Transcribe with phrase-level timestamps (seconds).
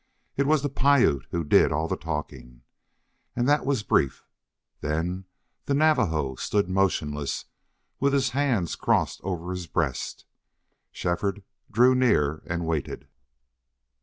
[0.35, 2.63] It was the Piute who did all the talking,
[3.35, 4.25] and that was brief.
[4.79, 5.25] Then
[5.65, 7.45] the Navajo stood motionless,
[7.99, 10.25] with his hands crossed over his breast.
[10.91, 13.07] Shefford drew near and waited.